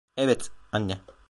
[0.17, 1.01] Evet, anne.